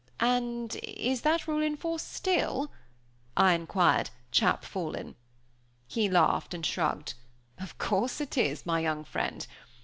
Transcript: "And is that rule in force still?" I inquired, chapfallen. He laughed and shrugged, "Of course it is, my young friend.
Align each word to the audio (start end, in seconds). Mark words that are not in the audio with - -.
"And 0.19 0.75
is 0.81 1.21
that 1.21 1.47
rule 1.47 1.61
in 1.61 1.77
force 1.77 2.01
still?" 2.01 2.71
I 3.37 3.53
inquired, 3.53 4.09
chapfallen. 4.31 5.13
He 5.87 6.09
laughed 6.09 6.55
and 6.55 6.65
shrugged, 6.65 7.13
"Of 7.59 7.77
course 7.77 8.19
it 8.19 8.35
is, 8.35 8.65
my 8.65 8.79
young 8.79 9.03
friend. 9.03 9.45